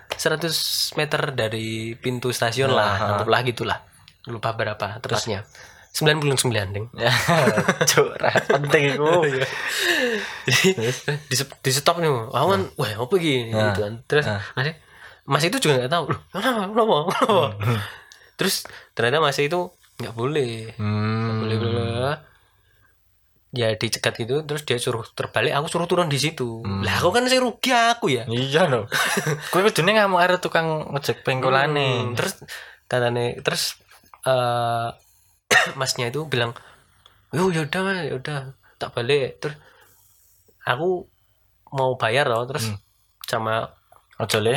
100 0.08 0.94
meter 0.94 1.20
dari 1.32 1.94
pintu 1.94 2.30
stasiun 2.30 2.70
lah. 2.70 2.97
Anggaplah 3.18 3.40
gitulah. 3.42 3.78
Lupa 4.26 4.52
berapa 4.52 4.99
tepatnya 4.99 5.42
99 5.88 6.37
ding 6.70 6.87
Ya, 6.94 7.11
cuk, 7.82 8.14
penting 8.47 8.94
iku. 8.94 9.25
jadi 10.47 10.70
di, 11.26 11.35
di 11.35 11.70
stop 11.73 11.99
nih 11.99 12.06
aku 12.06 12.49
kan 12.49 12.62
wah 12.76 12.90
apa 12.94 13.14
gini 13.16 13.50
Nah. 13.50 13.73
gitu 13.73 13.80
kan. 13.82 13.94
Terus 14.04 14.25
Nah. 14.28 14.42
masih? 14.54 14.75
Mas 15.25 15.44
itu 15.44 15.56
juga 15.58 15.82
nggak 15.82 15.90
tahu. 15.90 16.04
Loh 16.08 16.20
kenapa? 16.30 16.62
Kenapa? 16.68 16.97
Kenapa? 17.11 17.47
Terus 18.38 18.54
ternyata 18.94 19.18
mas 19.18 19.37
itu 19.37 19.61
nggak 19.99 20.14
boleh. 20.14 20.73
Hmm. 20.78 21.42
boleh 21.42 21.56
boleh 21.58 21.73
boleh. 21.75 22.16
Ya 23.48 23.72
dicegat 23.72 24.12
itu 24.20 24.44
terus 24.44 24.62
dia 24.62 24.76
suruh 24.76 25.08
terbalik 25.08 25.56
aku 25.56 25.66
suruh 25.66 25.88
turun 25.88 26.12
di 26.12 26.20
situ 26.20 26.60
lah 26.84 27.00
aku 27.00 27.16
kan 27.16 27.24
saya 27.24 27.40
rugi 27.40 27.72
aku 27.72 28.12
ya 28.12 28.28
Iya 28.28 28.68
no. 28.68 28.84
Kowe 29.50 29.64
kudune 29.64 29.96
ngamuk 29.96 30.20
karo 30.20 30.36
tukang 30.36 30.68
ngejek 30.92 31.24
pengkolane. 31.24 32.12
Hmm, 32.12 32.12
terus 32.12 32.44
katanya 32.84 33.40
terus 33.40 33.80
eh 34.22 34.88
masnya 35.80 36.12
itu 36.12 36.28
bilang 36.28 36.52
yo 37.32 37.48
yaudah 37.48 37.80
mas 37.80 38.04
yaudah 38.04 38.52
tak 38.76 38.92
balik 38.92 39.40
terus 39.40 39.56
aku 40.62 41.08
mau 41.72 41.96
bayar 41.96 42.28
loh 42.28 42.44
terus 42.44 42.68
Hmm. 42.68 42.76
sama 43.24 43.72
Ojo 44.18 44.40
le. 44.40 44.52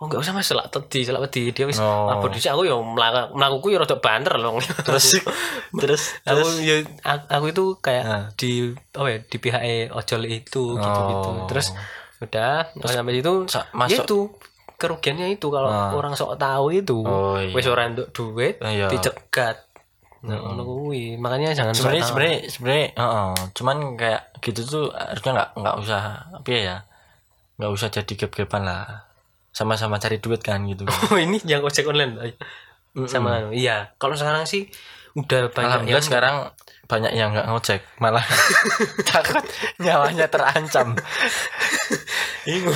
Oh 0.00 0.08
nggak 0.08 0.18
usah 0.18 0.32
mas. 0.32 0.44
Selak 0.44 0.66
tadi 0.66 1.04
selak 1.04 1.22
tadi 1.22 1.48
dia 1.50 1.64
wis 1.64 1.76
Oh. 1.76 2.08
lapor 2.08 2.28
dhisik 2.28 2.48
aku 2.48 2.64
ya 2.64 2.74
melaku 2.74 3.32
melakuku 3.32 3.66
ya 3.70 3.78
rada 3.78 3.96
banter 3.96 4.34
loh. 4.34 4.56
Terus 4.58 5.20
terus 5.80 6.02
aku 6.22 6.40
terus? 6.40 6.56
ya 6.58 6.76
aku, 7.28 7.44
itu 7.46 7.64
kayak 7.78 8.04
Ah. 8.04 8.24
di 8.34 8.68
oh 8.94 9.04
ya 9.04 9.20
di 9.20 9.36
pihak 9.36 9.60
ojol 9.90 10.22
itu 10.24 10.62
gitu 10.74 11.00
gitu 11.06 11.28
Oh. 11.30 11.46
terus 11.46 11.76
udah 12.18 12.68
sampai 12.82 13.16
itu 13.16 13.44
masuk- 13.70 14.02
itu 14.02 14.18
kerugiannya 14.74 15.30
itu. 15.30 15.46
Kalau 15.46 15.68
Ah. 15.68 15.92
orang 15.92 16.12
sok 16.12 16.36
tahu 16.36 16.72
itu 16.74 16.98
Oh, 16.98 17.36
iya. 17.36 17.52
wis 17.52 17.64
ora 17.64 17.84
untuk 17.86 18.08
duit 18.10 18.56
Iya. 18.58 18.88
dicegat. 18.88 19.68
Nah 20.20 20.36
kuwi. 20.58 21.16
Makanya 21.16 21.52
jangan 21.52 21.72
sebenarnya 21.72 22.04
sebenarnya 22.04 22.38
sebenarnya 22.46 22.86
heeh, 22.90 23.28
cuman 23.52 23.76
kayak 23.94 24.36
gitu 24.38 24.60
tuh 24.62 24.84
harusnya 24.90 25.32
nggak 25.34 25.50
nggak 25.54 25.76
usah 25.78 26.02
apa 26.30 26.48
ya 26.50 26.76
nggak 27.56 27.70
usah 27.70 27.88
jadi 27.90 28.12
gap-gapan 28.18 28.62
lah 28.62 28.84
sama-sama 29.50 29.98
cari 29.98 30.22
duit 30.22 30.40
kan 30.40 30.62
gitu. 30.66 30.86
Oh 31.10 31.18
ini 31.18 31.42
yang 31.46 31.62
ojek 31.62 31.86
online 31.86 32.34
sama 33.06 33.38
anu. 33.38 33.48
iya. 33.54 33.94
Kalau 34.02 34.18
sekarang 34.18 34.46
sih 34.46 34.66
udah 35.18 35.50
banyak 35.50 35.66
alhamdulillah 35.66 35.98
yang 35.98 36.06
sekarang 36.06 36.36
banyak 36.90 37.12
yang 37.14 37.30
nggak 37.30 37.46
ngojek 37.46 37.82
malah 38.02 38.22
takut 39.10 39.42
nyawanya 39.78 40.26
terancam. 40.26 40.94
Iya, 42.40 42.72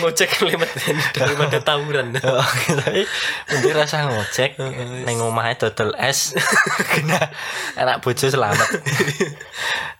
ngojek 0.00 0.40
lewat 0.48 0.80
daripada 1.12 1.60
tawuran. 1.60 2.16
Oh, 2.24 2.40
tapi 2.80 3.04
mending 3.52 3.76
rasa 3.76 4.08
ngojek 4.08 4.56
neng 5.04 5.20
omahe 5.20 5.60
dodol 5.60 5.92
es 6.00 6.32
kena 6.88 7.20
anak 7.76 8.00
bojo 8.00 8.32
selamat. 8.32 8.64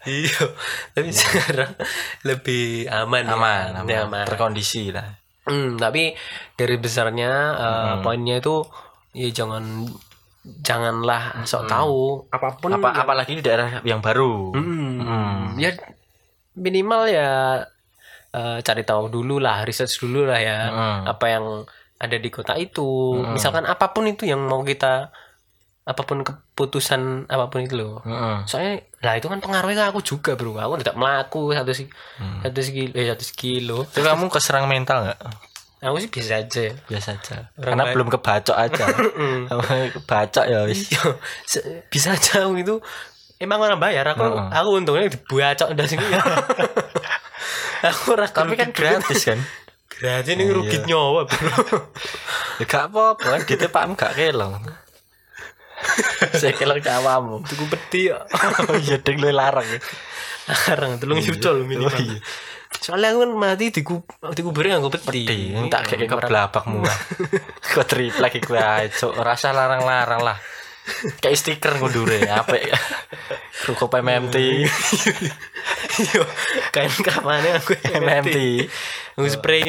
Iya 0.09 0.56
tapi 0.97 1.12
sekarang 1.12 1.76
lebih 2.25 2.88
aman 2.88 3.28
ya. 3.28 3.37
aman 3.37 3.85
Ya, 3.85 4.09
aman. 4.09 4.25
Terkondisi 4.25 4.88
lah 4.88 5.24
Hmm, 5.45 5.77
tapi 5.77 6.17
dari 6.55 6.77
besarnya 6.77 7.31
eh, 7.55 7.95
poinnya 8.01 8.37
itu 8.37 8.65
ya 9.13 9.29
jangan 9.31 9.85
janganlah 10.43 11.45
sok 11.45 11.65
tahu. 11.67 12.29
Apa 12.29 12.57
pun 12.57 12.71
apa 12.71 12.89
ya- 12.91 13.01
apalagi 13.03 13.33
di 13.35 13.43
daerah 13.43 13.81
yang 13.83 14.01
baru. 14.01 14.53
Hmm, 14.53 15.01
Hmm. 15.01 15.41
ya 15.57 15.73
minimal 16.55 17.03
ya 17.07 17.61
eh, 18.31 18.59
cari 18.61 18.83
tahu 18.83 19.09
dulu 19.09 19.39
lah 19.39 19.63
research 19.63 20.01
dulu 20.01 20.25
lah 20.25 20.39
ya 20.39 20.59
Hmm. 20.67 21.01
apa 21.07 21.27
yang 21.29 21.45
ada 21.97 22.17
di 22.17 22.29
kota 22.29 22.57
itu. 22.57 22.85
Misalkan 23.27 23.65
apa 23.65 23.89
pun 23.89 24.05
itu 24.05 24.25
yang 24.25 24.43
mau 24.43 24.61
kita 24.63 25.09
apa 25.85 26.03
pun 26.03 26.21
keputusan 26.21 27.01
apa 27.27 27.47
pun 27.47 27.61
itu 27.61 27.77
loh. 27.77 28.01
Mm-mm. 28.03 28.45
soalnya 28.45 28.81
lah 29.04 29.14
itu 29.14 29.28
kan 29.28 29.37
pengaruhnya 29.38 29.84
ke 29.84 29.90
aku 29.92 30.00
juga 30.00 30.32
bro. 30.34 30.56
Aku 30.56 30.80
tidak 30.80 30.96
melaku 30.96 31.52
satu 31.52 31.70
si 31.70 31.84
Hmm. 32.16 32.40
satu 32.40 32.58
sekilo 32.58 32.90
eh 32.96 33.06
satu 33.06 33.25
sekilo. 33.25 33.78
Itu 33.84 34.00
kamu 34.00 34.32
keserang 34.32 34.64
mental 34.64 35.04
nggak? 35.04 35.20
Aku 35.84 36.00
sih 36.00 36.08
bisa 36.08 36.40
aja. 36.40 36.73
Biasa 36.88 37.20
aja. 37.20 37.52
Orang 37.61 37.76
karena 37.76 37.82
baik. 37.84 37.94
belum 37.94 38.08
kebacok 38.08 38.56
aja. 38.56 38.84
Kebacok 39.94 40.44
ya 40.52 40.58
wis. 40.64 40.88
Iya, 40.88 41.04
bisa 41.92 42.16
aja 42.16 42.49
aku 42.49 42.56
itu. 42.56 42.80
Emang 43.37 43.61
orang 43.61 43.76
bayar 43.76 44.08
aku 44.08 44.25
Heeh. 44.25 44.49
aku 44.49 44.68
untungnya 44.73 45.12
dibuacok 45.12 45.76
dari 45.76 45.88
sini. 45.92 46.04
Aku 47.84 48.16
ora 48.16 48.25
tapi 48.25 48.56
kan 48.56 48.73
gratis 48.73 49.28
kan? 49.28 49.37
Gratis 49.92 50.32
ini 50.32 50.49
rugi 50.49 50.80
nyawa 50.88 51.28
bro. 51.28 51.52
Ya 52.56 52.64
gak 52.64 52.88
apa-apa. 52.88 53.37
Kan 53.37 53.40
gitu 53.44 53.68
pakmu 53.68 53.92
gak 53.92 54.16
kelong 54.16 54.56
saya 56.41 56.53
kelong 56.57 56.81
ke 56.81 56.91
awamu 56.91 57.43
tuku 57.45 57.64
peti 57.69 58.00
ya. 58.11 58.23
Oh 58.71 58.79
iya 58.79 58.97
deng 59.00 59.21
lu 59.21 59.31
larang 59.31 59.67
ya. 59.67 59.81
Larang 60.69 61.00
telung 61.00 61.21
juta 61.21 61.53
loh 61.53 61.64
minimal. 61.64 61.93
Oh, 61.93 62.00
iya. 62.00 62.21
soalnya 62.75 63.14
aku 63.14 63.19
kan 63.25 63.33
mati 63.38 63.71
diku 63.71 64.03
dikuburi 64.35 64.75
nganggo 64.75 64.93
peti. 64.93 65.25
Di 65.25 65.37
Iya, 65.55 65.71
tak 65.71 65.95
kayak 65.95 66.11
keblabakmu. 66.11 66.85
Kok 67.75 67.87
triplek 67.87 68.43
iku 68.43 68.59
ae 68.59 68.91
cuk. 68.93 69.14
Rasa 69.17 69.55
larang-larang 69.55 70.21
lah. 70.21 70.38
Kayak 71.23 71.38
stiker 71.41 71.73
ngundure 71.81 72.29
apik. 72.29 72.69
Ruko 73.64 73.88
PMMT 73.88 74.37
iya. 74.37 74.69
Kain 76.75 76.93
kamarnya 76.93 77.57
aku 77.57 77.73
MMT 77.81 78.37
aku 79.17 79.29
spray 79.31 79.64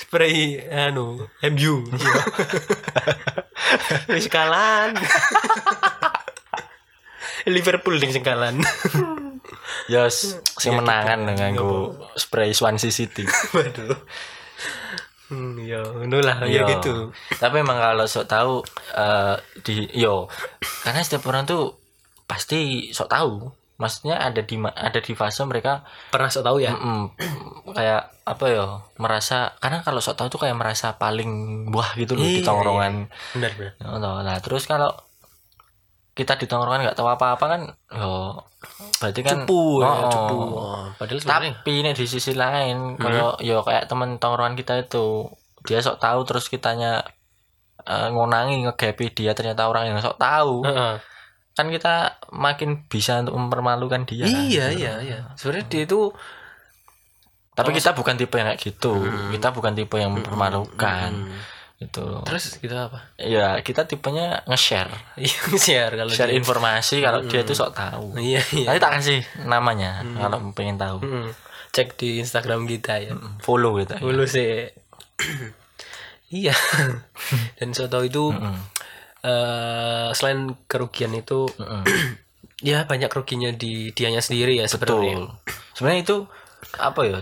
spray 0.00 0.56
anu 0.66 1.28
MU 1.44 1.74
wis 4.12 4.26
kalan. 4.26 4.96
Liverpool 7.48 7.96
ding 8.00 8.12
sing 8.12 8.24
kalan. 8.24 8.60
Ya 9.90 10.06
sing 10.10 10.74
menangan 10.76 11.26
dengan 11.26 11.50
ku 11.58 11.94
spray 12.14 12.54
Swansea 12.54 12.94
City. 12.94 13.26
Waduh. 13.50 13.98
Hmm, 15.30 15.58
ya 15.62 15.82
ngono 15.82 16.22
lah 16.22 16.42
ya 16.46 16.62
Iya. 16.62 16.78
gitu. 16.78 17.10
Tapi 17.38 17.62
emang 17.62 17.78
kalau 17.78 18.06
sok 18.06 18.26
tahu 18.26 18.62
eh, 18.94 19.34
di 19.62 19.90
yo 19.94 20.26
karena 20.82 21.02
setiap 21.02 21.26
orang 21.26 21.46
tuh 21.46 21.74
pasti 22.22 22.90
sok 22.90 23.10
tahu 23.10 23.32
maksudnya 23.80 24.20
ada 24.20 24.44
di 24.44 24.60
ada 24.60 25.00
di 25.00 25.12
fase 25.16 25.40
mereka 25.48 25.82
pernah 26.12 26.28
sok 26.28 26.44
tahu 26.44 26.60
ya? 26.60 26.76
Mm, 26.76 27.04
kayak 27.76 28.02
apa 28.28 28.44
ya 28.46 28.64
merasa 29.00 29.56
karena 29.58 29.80
kalau 29.80 30.04
sok 30.04 30.20
tahu 30.20 30.28
tuh 30.28 30.40
kayak 30.44 30.54
merasa 30.54 30.94
paling 31.00 31.64
wah 31.72 31.96
gitu 31.96 32.14
loh 32.14 32.22
di 32.22 32.44
Iya, 32.44 32.46
tongkrongan. 32.46 33.08
Benar 33.34 33.52
benar. 33.56 33.72
Ya. 33.80 34.20
Nah, 34.20 34.36
terus 34.44 34.68
kalau 34.68 34.92
kita 36.12 36.36
di 36.36 36.44
tongkrongan 36.44 36.84
nggak 36.84 36.98
tahu 37.00 37.08
apa-apa 37.08 37.44
kan, 37.48 37.62
yo 37.96 38.44
berarti 39.00 39.20
kan 39.24 39.48
cupu 39.48 39.80
ya 39.80 39.88
Oh, 39.88 40.10
cupu 40.12 40.36
oh. 40.36 40.48
Oh, 40.60 40.84
padahal 41.00 41.16
sebenarnya 41.16 41.52
Tapi 41.64 41.70
ini 41.80 41.90
di 41.96 42.04
sisi 42.04 42.36
lain, 42.36 43.00
kalau 43.00 43.40
yo 43.40 43.64
kayak 43.64 43.88
temen 43.88 44.20
tongkrongan 44.20 44.52
kita 44.52 44.84
itu, 44.84 45.32
dia 45.64 45.80
sok 45.80 45.96
tahu 45.96 46.20
terus 46.28 46.52
kitanya 46.52 47.00
eh, 47.88 48.08
ngonangi 48.12 48.68
ngegepi 48.68 49.16
dia 49.16 49.32
ternyata 49.32 49.64
orang 49.64 49.88
yang 49.88 49.96
sok 50.04 50.20
tahu, 50.20 50.60
Heeh. 50.68 51.00
Kan 51.60 51.68
kita 51.68 51.94
makin 52.30 52.70
bisa 52.84 53.20
untuk 53.20 53.36
mempermalukan 53.36 54.02
dia. 54.02 54.24
iya 54.24 54.66
gitu. 54.68 54.80
iya 54.80 54.92
iya 54.98 55.18
sebenarnya 55.34 55.66
dia 55.68 55.82
itu 55.84 56.00
Tapi 57.50 57.70
kita 57.70 57.92
bukan 57.92 58.16
tipe 58.16 58.32
yang 58.34 58.48
kayak 58.48 58.62
gitu. 58.62 59.04
Kita 59.28 59.52
bukan 59.52 59.72
tipe 59.74 59.92
yang 59.94 60.10
mempermalukan. 60.10 61.12
Gitu. 61.76 62.04
terus 62.24 62.56
kita 62.56 62.88
apa 62.88 63.08
Ya, 63.16 63.56
kita 63.58 63.84
tipenya 63.84 64.44
nge-share. 64.44 64.92
iya 65.16 65.40
share 65.54 65.92
kalau 65.94 66.08
Share 66.08 66.28
dia- 66.28 66.36
informasi 66.36 67.00
kalau 67.00 67.20
dia 67.22 67.40
itu 67.40 67.52
sok 67.52 67.72
tahu. 67.72 68.16
iya 68.16 68.40
iya 68.50 68.68
Nanti 68.68 68.80
tak 68.80 68.92
kasih 68.96 69.20
namanya 69.44 70.00
kalau 70.14 70.52
pengen 70.52 70.76
tahu. 70.76 71.00
Mm. 71.00 71.32
cek 71.70 71.94
di 71.94 72.18
Instagram 72.18 72.64
kita 72.66 72.98
ya 72.98 73.16
Follow 73.38 73.76
gitu. 73.76 73.96
dulu 73.96 74.24
sih 74.24 74.68
iya 76.30 76.52
dan 77.56 77.72
so 77.72 77.88
itu 78.00 78.28
eh 79.20 80.08
selain 80.12 80.56
kerugian 80.64 81.12
itu 81.12 81.44
Mm-mm. 81.56 81.82
ya 82.70 82.84
banyak 82.84 83.08
kerugiannya 83.08 83.56
di 83.56 83.92
dianya 83.92 84.20
sendiri 84.20 84.56
ya 84.56 84.64
sebenarnya 84.64 85.16
Betul. 85.16 85.32
Sebenarnya 85.76 86.00
itu 86.04 86.16
apa 86.76 87.00
ya? 87.04 87.18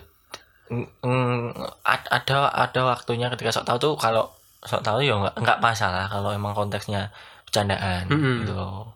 ad- 1.87 2.11
ada 2.11 2.39
ada 2.53 2.81
waktunya 2.85 3.33
ketika 3.33 3.55
sok 3.55 3.67
tahu 3.67 3.79
tuh 3.81 3.95
kalau 3.97 4.29
sok 4.61 4.83
tahu 4.83 5.01
ya 5.01 5.15
nggak 5.17 5.39
nggak 5.41 5.59
masalah 5.63 6.11
kalau 6.11 6.35
emang 6.35 6.53
konteksnya 6.53 7.09
bercandaan 7.47 8.11
Mm-mm. 8.11 8.45
gitu 8.45 8.53
loh. 8.53 8.93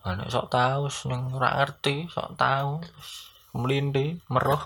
Ano 0.00 0.24
sok 0.32 0.48
tahu 0.48 0.88
yang 1.10 1.28
ora 1.34 1.60
ngerti, 1.60 2.08
sok 2.08 2.38
tahu 2.40 2.80
melindi, 3.52 4.16
meroh. 4.32 4.62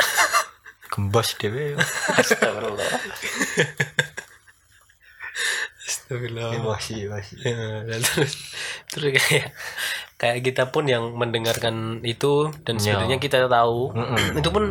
Gembos 0.90 1.36
dhewe. 1.38 1.76
Astagfirullah. 2.18 2.90
Astagfirullah. 5.86 6.50
Emosi, 6.52 6.94
emosi. 7.00 7.34
Ya, 7.40 7.54
dan 7.84 8.00
terus 8.02 8.32
terus 8.90 9.10
kayak 9.16 9.54
kayak 10.16 10.38
kita 10.42 10.62
pun 10.68 10.84
yang 10.84 11.14
mendengarkan 11.14 12.02
itu 12.02 12.50
dan 12.62 12.76
Ya. 12.76 12.98
sebenarnya 12.98 13.18
kita 13.18 13.46
tahu 13.46 13.94
Mm-mm. 13.94 14.34
itu 14.34 14.50
pun 14.50 14.64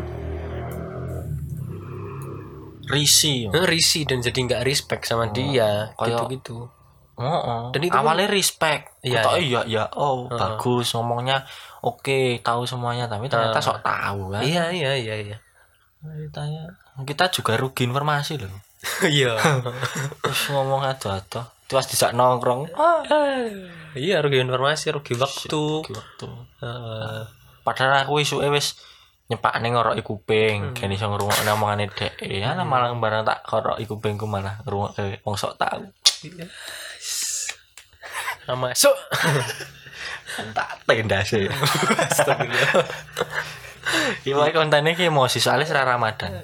risi 2.85 3.47
Eh, 3.47 3.65
risih 3.65 4.03
dan 4.03 4.19
jadi 4.19 4.35
nggak 4.37 4.61
respect 4.61 5.03
sama 5.05 5.27
dia 5.27 5.89
kayak- 5.95 6.21
gitu-gitu 6.21 6.69
Oh, 7.15 7.23
oh. 7.23 7.63
Dan 7.71 7.79
itu 7.79 7.95
awalnya 7.95 8.27
respect. 8.27 8.99
Iya, 8.99 9.23
Iya, 9.23 9.39
iya, 9.39 9.61
iya. 9.63 9.83
Oh, 9.95 10.27
bagus 10.27 10.91
ngomongnya. 10.91 11.47
Oke, 11.79 12.43
tahu 12.43 12.67
semuanya, 12.67 13.07
tapi 13.07 13.31
ternyata 13.31 13.63
sok 13.63 13.79
tahu 13.79 14.35
kan. 14.35 14.43
iya 14.43 14.67
iya 14.67 14.91
iya 14.93 15.15
iya 15.23 15.37
Ditanya, 16.03 16.75
kita 17.01 17.31
juga 17.31 17.55
rugi 17.55 17.87
informasi 17.87 18.35
loh. 18.35 18.51
iya 19.15 19.33
ngomong 20.49 20.81
aja 20.85 21.19
atau 21.19 21.43
terus 21.65 21.89
dijak 21.89 22.13
nongkrong. 22.13 22.69
iya 23.97 24.21
rugi 24.21 24.37
informasi 24.43 24.93
rugi 24.93 25.17
waktu 25.17 25.81
Gitu. 25.81 26.29
Heeh. 26.61 27.25
Padahal 27.65 28.05
aku 28.05 28.21
isuke 28.21 28.45
wis 28.53 28.77
nyepakne 29.25 29.73
ngoroki 29.73 30.05
kuping, 30.05 30.77
kene 30.77 30.93
iso 30.93 31.09
ngrungokne 31.09 31.49
omongane 31.57 31.89
dhek. 31.89 32.21
Ya 32.21 32.53
malah 32.61 32.93
barang 32.93 33.25
tak 33.25 33.41
koroki 33.41 33.89
kupingku 33.89 34.29
malah 34.29 34.61
ngrungokke 34.61 35.25
wong 35.25 35.33
sok 35.33 35.57
tahu. 35.57 35.81
sama 38.45 38.69
so 38.77 38.93
Tak 40.35 40.83
tendase. 40.85 41.47
Iya, 44.25 44.51
kontennya 44.51 44.97
ki 44.97 45.07
emosi 45.07 45.37
soalnya 45.39 45.69
serah 45.69 45.85
Ramadan. 45.85 46.43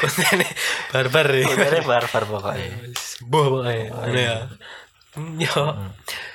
Kontennya 0.00 0.48
barbar 0.88 1.26
ya 1.28 1.44
Kontennya 1.44 1.82
barbar 1.84 2.22
pokoknya. 2.24 2.68
boh 3.30 3.44
pokoknya 3.54 3.86
Ini 4.08 4.20
ya 4.22 4.36
yo 5.38 5.62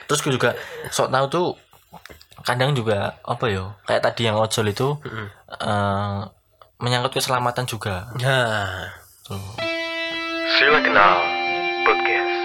Terus 0.05 0.19
gue 0.21 0.31
juga 0.31 0.53
sok 0.87 1.09
tahu 1.09 1.25
tuh 1.27 1.47
kadang 2.41 2.71
juga 2.71 3.17
apa 3.19 3.45
ya 3.47 3.73
kayak 3.83 4.03
tadi 4.03 4.21
yang 4.23 4.37
ojol 4.37 4.67
itu 4.67 4.93
eh, 5.49 6.19
menyangkut 6.77 7.13
keselamatan 7.13 7.65
juga. 7.65 8.11
nah 8.15 8.85
Tuh. 9.23 9.41
Sila 10.51 10.77
Kenal 10.79 11.13
Podcast. 11.81 12.35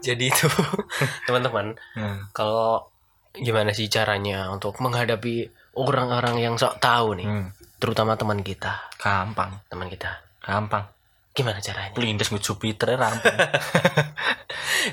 jadi 0.00 0.24
itu 0.24 0.46
teman-teman 1.26 1.76
Hmm. 1.92 2.26
kalau 2.32 2.88
gimana 3.32 3.70
sih 3.70 3.86
caranya 3.86 4.48
untuk 4.48 4.76
menghadapi 4.78 5.48
orang-orang 5.74 6.36
yang 6.38 6.54
sok 6.54 6.78
tahu 6.78 7.14
nih 7.14 7.24
Hmm. 7.24 7.48
terutama 7.76 8.14
teman 8.14 8.40
kita 8.40 8.78
Gampang, 8.96 9.58
teman 9.66 9.86
kita 9.86 10.10
gampang. 10.38 10.86
gimana 11.32 11.58
caranya 11.58 11.90
Pelindes 11.92 12.28
nge 12.28 12.40
Jupiter 12.40 12.92
rampung. 12.92 13.32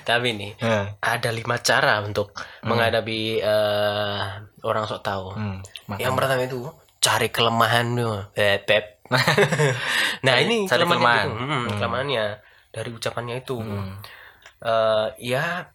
tapi 0.06 0.30
nih 0.32 0.52
Hmm. 0.58 0.96
ada 0.98 1.30
lima 1.30 1.60
cara 1.60 2.00
untuk 2.00 2.32
menghadapi 2.62 3.20
eh, 3.38 4.24
orang 4.62 4.84
sok 4.86 5.02
tahu 5.02 5.26
Hmm. 5.32 5.60
yang 5.96 6.14
pertama 6.14 6.42
itu 6.42 6.64
cari 7.00 7.28
kelemahan 7.28 7.88
dulu 7.90 8.24
Pep. 8.62 9.04
nah 10.26 10.36
ini 10.38 10.64
Cari 10.64 10.80
kelemahannya 10.80 10.86
kelemahan. 10.86 11.28
gitu. 11.28 11.44
Hmm, 11.44 11.66
kelemahannya 11.74 12.26
dari 12.70 12.90
ucapannya 12.90 13.36
itu 13.38 13.56
Hmm. 13.58 14.00
Eh, 14.60 15.08
ya 15.26 15.72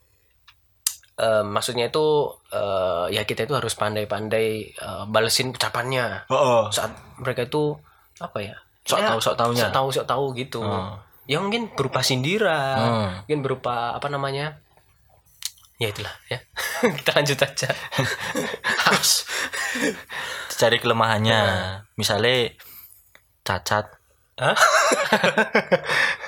eh, 1.16 1.42
maksudnya 1.42 1.88
itu 1.88 2.06
eh, 2.50 3.06
ya 3.10 3.22
kita 3.22 3.44
itu 3.44 3.54
harus 3.54 3.74
pandai-pandai 3.74 4.46
eh, 4.70 5.02
balesin 5.06 5.50
ucapannya 5.50 6.26
Oh, 6.28 6.36
oh. 6.36 6.62
saat 6.68 6.90
mereka 7.16 7.44
itu 7.44 7.74
apa 8.18 8.38
ya 8.38 8.56
Sok 8.84 9.00
Ya, 9.00 9.08
tahu, 9.08 9.18
sok 9.18 9.34
taunya. 9.34 9.62
sok 9.62 9.72
tahu 9.72 9.88
sok 9.90 10.06
tahu 10.06 10.24
gitu 10.34 10.60
Oh. 10.60 10.94
ya 11.24 11.40
mungkin 11.40 11.72
berupa 11.72 12.00
sindiran 12.00 12.78
Hmm. 12.78 13.10
mungkin 13.22 13.40
berupa 13.40 13.92
apa 13.92 14.06
namanya 14.08 14.60
ya 15.74 15.88
itulah 15.88 16.12
ya 16.28 16.38
kita 17.00 17.10
lanjut 17.14 17.38
aja 17.40 17.68
Harus 18.84 19.24
cari 20.54 20.78
kelemahannya. 20.78 21.40
Misalnya 21.96 22.52
cacat. 23.42 23.90
Hah? 24.38 24.54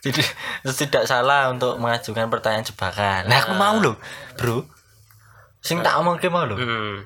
Jadi 0.00 0.22
tidak 0.64 1.04
salah 1.04 1.52
untuk 1.52 1.76
mengajukan 1.76 2.32
pertanyaan 2.32 2.64
jebakan. 2.64 3.28
Nah, 3.28 3.36
aku 3.44 3.52
mau 3.52 3.76
loh, 3.76 4.00
Bro. 4.40 4.64
Sing 5.60 5.84
tak 5.84 6.00
omong 6.00 6.16
mau 6.32 6.48
loh. 6.48 6.56
hmm. 6.56 7.04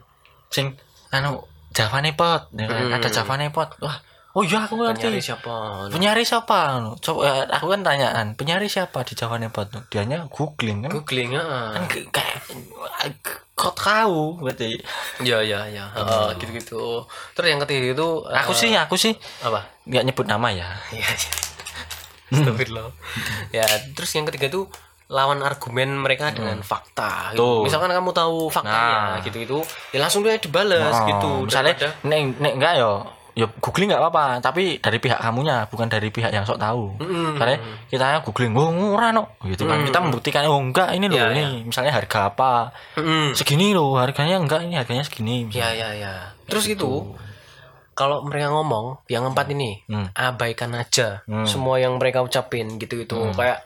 Sing 0.51 0.79
anu 1.11 1.43
Java 1.75 1.99
pot, 2.15 2.55
ya 2.55 2.71
kan? 2.71 2.87
Hmm. 2.87 2.95
ada 2.95 3.09
Java 3.11 3.35
pot. 3.51 3.75
Wah, 3.83 3.99
oh 4.39 4.47
iya 4.47 4.63
aku 4.63 4.79
ngerti. 4.79 5.11
Penyari 5.11 5.19
siapa 5.19 5.55
Penyari 5.91 6.23
siapa? 6.23 6.79
Anu, 6.79 6.95
Coba 7.03 7.27
eh, 7.27 7.43
aku 7.51 7.67
kan 7.67 7.83
tanyaan, 7.83 8.39
penyari 8.39 8.71
siapa 8.71 9.03
di 9.03 9.19
Java 9.19 9.43
pot? 9.51 9.67
Dianya 9.91 10.31
googling 10.31 10.87
kan. 10.87 10.91
googling 10.95 11.35
ah 11.35 11.75
Kan 11.75 11.91
kayak 12.15 12.47
kok 13.55 13.75
tahu 13.75 14.39
berarti. 14.39 14.79
ya 15.23 15.43
ya 15.43 15.67
ya 15.67 15.87
Heeh, 15.95 16.27
gitu-gitu 16.43 17.07
terus 17.39 17.47
yang 17.51 17.63
ketiga 17.63 17.95
itu 17.95 18.09
eh, 18.27 18.39
Aku 18.43 18.55
sih, 18.55 18.71
aku 18.75 18.95
sih 18.99 19.15
apa 19.43 19.67
nggak 19.87 20.03
nyebut 20.07 20.27
nama 20.31 20.47
ya. 20.55 20.67
Iya. 20.95 21.11
Astagfirullah. 22.33 22.89
ya, 23.51 23.65
terus 23.93 24.11
yang 24.13 24.25
ketiga 24.25 24.49
tuh 24.49 24.65
lawan 25.07 25.41
argumen 25.41 26.01
mereka 26.01 26.31
dengan 26.31 26.59
fakta. 26.61 27.33
gitu. 27.33 27.39
Tuh. 27.39 27.61
Misalkan 27.63 27.91
kamu 27.91 28.11
tahu 28.11 28.49
faktanya 28.49 28.97
Nah. 29.11 29.21
gitu-gitu, 29.21 29.61
ya 29.91 29.99
langsung 29.99 30.21
dia 30.21 30.37
dibales 30.37 30.81
Oh, 30.91 31.05
gitu. 31.07 31.31
Misalnya 31.45 31.77
Daripada- 31.77 32.01
nek 32.03 32.21
nek 32.39 32.53
enggak 32.55 32.75
yo 32.79 32.93
ya 33.35 33.51
googling 33.59 33.91
nggak 33.91 33.99
apa-apa 33.99 34.39
tapi 34.39 34.79
dari 34.79 34.97
pihak 34.97 35.19
kamunya 35.19 35.67
bukan 35.67 35.91
dari 35.91 36.07
pihak 36.07 36.31
yang 36.31 36.47
sok 36.47 36.55
tahu 36.55 36.95
Mm-mm. 36.97 37.35
Misalnya 37.35 37.59
kita 37.91 38.23
googling 38.23 38.55
oh 38.55 38.71
murah 38.71 39.11
no 39.11 39.27
gitu 39.43 39.67
kan 39.67 39.83
kita 39.83 39.99
membuktikan 39.99 40.47
oh 40.47 40.55
enggak 40.57 40.95
ini 40.95 41.11
loh 41.11 41.19
Ya, 41.19 41.35
ini 41.35 41.67
misalnya 41.67 41.91
harga 41.93 42.31
apa 42.31 42.71
Mm-mm. 42.95 43.35
segini 43.35 43.75
loh 43.75 43.99
harganya 43.99 44.39
enggak 44.39 44.63
ini 44.63 44.79
harganya 44.79 45.03
segini 45.03 45.51
Ya 45.51 45.67
ya 45.69 45.91
ya. 45.93 46.31
Terus 46.47 46.63
gitu. 46.65 47.19
Kalau 47.95 48.23
mereka 48.23 48.51
ngomong 48.51 49.07
yang 49.07 49.25
empat 49.25 49.47
ini 49.49 49.83
Hmm. 49.87 50.11
abaikan 50.13 50.75
aja 50.75 51.23
Hmm. 51.25 51.47
semua 51.47 51.79
yang 51.79 51.97
mereka 51.97 52.21
ucapin 52.21 52.77
gitu-gitu 52.77 53.33
kayak 53.33 53.63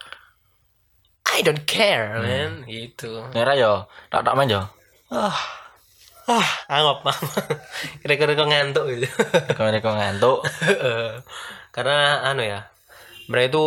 I 1.28 1.40
don't 1.40 1.64
care 1.64 2.18
man 2.18 2.64
gitu. 2.64 3.24
Nera 3.30 3.52
yo 3.54 3.84
tak 4.08 4.22
tak 4.22 4.34
main 4.34 4.48
yo 4.48 4.62
Ah, 6.28 6.44
anggap 6.68 7.08
kira-kira 8.00 8.36
kok 8.36 8.46
ngantuk 8.46 8.84
gitu. 8.90 9.08
mereka 9.58 9.88
ngantuk 9.90 10.44
karena 11.74 11.96
anu 12.26 12.42
ya 12.42 12.68
mereka 13.26 13.48
itu 13.50 13.64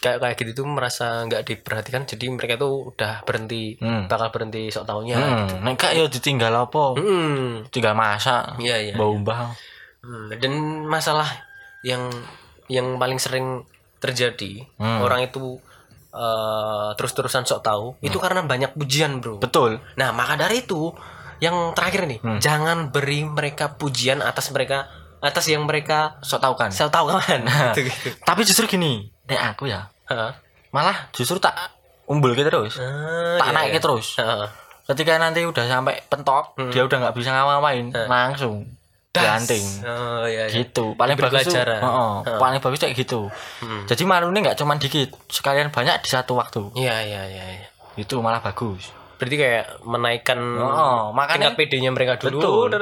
kayak 0.00 0.18
kayak 0.18 0.36
gitu 0.38 0.50
tuh 0.56 0.66
merasa 0.66 1.22
nggak 1.22 1.44
diperhatikan 1.44 2.02
jadi 2.04 2.26
mereka 2.28 2.56
tuh 2.56 2.90
udah 2.90 3.20
berhenti 3.22 3.76
Hmm. 3.76 4.04
bakal 4.06 4.28
berhenti 4.30 4.68
sok 4.68 4.84
taunya 4.84 5.14
hmm. 5.14 5.60
nek 5.60 5.76
enggak 5.76 5.92
yo 5.92 6.04
ditinggal 6.06 6.50
apa 6.50 6.96
Hmm. 6.96 7.68
tinggal 7.68 7.92
masak 7.92 8.56
Iya, 8.56 8.76
iya, 8.82 8.94
bau 8.94 9.14
bau 9.16 9.52
Hmm, 10.00 10.32
dan 10.32 10.52
masalah 10.82 11.28
yang 11.82 12.08
yang 12.66 12.96
paling 12.96 13.16
sering 13.16 13.68
terjadi 13.98 14.64
Hmm. 14.74 15.00
orang 15.00 15.20
itu 15.22 15.60
eh, 16.10 16.90
terus-terusan 16.92 17.44
sok 17.44 17.60
tahu 17.60 17.86
itu 18.00 18.16
karena 18.16 18.42
banyak 18.42 18.74
pujian 18.74 19.20
bro 19.20 19.38
betul 19.38 19.78
nah 19.94 20.10
maka 20.10 20.34
dari 20.34 20.60
itu 20.60 20.90
yang 21.38 21.70
terakhir 21.70 22.04
nih 22.04 22.18
Hmm. 22.18 22.38
jangan 22.38 22.88
beri 22.88 23.22
mereka 23.22 23.72
pujian 23.72 24.18
atas 24.18 24.50
mereka 24.50 24.90
atas 25.20 25.46
yang 25.46 25.62
mereka 25.62 26.16
sok 26.18 26.40
tahu 26.40 26.54
kan 26.56 26.68
sok 26.68 26.88
tahu 26.88 27.12
kan 27.12 27.44
gitu 27.70 27.86
gitu 27.86 28.08
tapi 28.22 28.42
justru 28.42 28.64
gini 28.66 29.12
nek 29.30 29.54
aku 29.54 29.64
ya 29.66 29.86
Hah? 30.10 30.34
malah 30.70 31.08
justru 31.10 31.38
tak 31.38 31.54
umbul 32.04 32.34
gitu 32.34 32.50
terus 32.50 32.74
iya, 32.76 33.38
tak 33.38 33.50
naik 33.54 33.72
iya. 33.72 33.80
terus 33.80 34.18
Heeh. 34.18 34.46
ketika 34.90 35.16
nanti 35.16 35.46
udah 35.46 35.64
sampai 35.64 36.02
pentok 36.06 36.58
dia 36.74 36.82
udah 36.82 36.98
nggak 36.98 37.14
bisa 37.14 37.30
ngapa-ngapain 37.30 37.86
langsung 38.06 38.66
ganting 39.10 39.66
Oh 39.82 40.22
iya, 40.22 40.46
iya. 40.46 40.62
gitu 40.62 40.94
paling 40.94 41.18
bagus 41.18 41.42
tuh 41.42 41.50
Berpelajaran. 41.50 41.82
Heeh, 41.82 42.38
paling 42.38 42.60
bagus 42.62 42.78
kayak 42.78 42.94
gitu 42.94 43.26
jadi 43.86 44.02
malu 44.06 44.30
ini 44.30 44.38
nggak 44.42 44.58
cuma 44.58 44.78
dikit 44.78 45.10
sekalian 45.26 45.70
banyak 45.70 45.98
di 46.02 46.10
satu 46.10 46.38
waktu 46.38 46.62
Iya 46.74 46.96
iya 47.02 47.22
iya. 47.26 47.44
iya. 47.58 47.66
itu 47.98 48.14
malah 48.22 48.38
bagus 48.38 48.90
Berarti 49.20 49.36
kayak 49.36 49.84
menaikkan 49.84 50.38
Oh, 50.56 51.12
makanya- 51.12 51.52
tingkat 51.52 51.60
PD-nya 51.60 51.90
mereka 51.92 52.16
dulu. 52.16 52.40
Betul. 52.40 52.80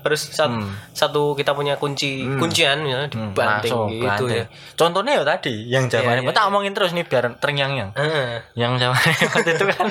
Terus 0.00 0.22
sat- 0.30 0.46
Hmm. 0.48 0.70
satu 0.92 1.34
kita 1.34 1.52
punya 1.52 1.74
kunci 1.74 2.22
kuncian 2.38 2.80
ya 2.82 3.04
dibanting 3.06 3.34
langsung 3.66 3.90
gitu 3.90 4.06
banting. 4.06 4.30
ya. 4.32 4.46
contohnya 4.74 5.12
ya 5.12 5.22
tadi 5.26 5.54
yang 5.66 5.84
jawabannya 5.86 6.22
Iya, 6.22 6.28
iya, 6.28 6.36
tak 6.36 6.46
omongin 6.46 6.72
terus 6.72 6.90
nih 6.92 7.02
biar 7.02 7.24
terngiang-ngiang 7.36 7.90
Heeh. 7.92 8.30
yang 8.54 8.76
jawabannya 8.76 9.26
waktu 9.34 9.50
itu 9.52 9.64
kan 9.66 9.86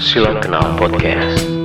Sila 0.00 0.40
Kenal 0.40 0.76
Podcast. 0.76 1.57